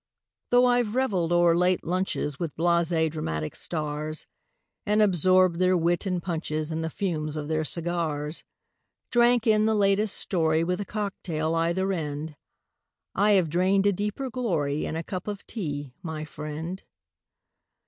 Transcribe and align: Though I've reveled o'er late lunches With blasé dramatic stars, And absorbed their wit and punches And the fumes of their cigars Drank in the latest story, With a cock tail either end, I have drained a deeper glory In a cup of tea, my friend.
Though 0.49 0.65
I've 0.65 0.95
reveled 0.95 1.31
o'er 1.31 1.55
late 1.55 1.83
lunches 1.83 2.39
With 2.39 2.55
blasé 2.55 3.07
dramatic 3.11 3.55
stars, 3.55 4.25
And 4.83 4.99
absorbed 4.99 5.59
their 5.59 5.77
wit 5.77 6.07
and 6.07 6.23
punches 6.23 6.71
And 6.71 6.83
the 6.83 6.89
fumes 6.89 7.35
of 7.35 7.47
their 7.47 7.63
cigars 7.63 8.43
Drank 9.11 9.45
in 9.45 9.67
the 9.67 9.75
latest 9.75 10.17
story, 10.17 10.63
With 10.63 10.81
a 10.81 10.85
cock 10.85 11.13
tail 11.21 11.53
either 11.53 11.93
end, 11.93 12.35
I 13.13 13.33
have 13.33 13.47
drained 13.51 13.85
a 13.85 13.93
deeper 13.93 14.31
glory 14.31 14.87
In 14.87 14.95
a 14.95 15.03
cup 15.03 15.27
of 15.27 15.45
tea, 15.45 15.93
my 16.01 16.25
friend. 16.25 16.81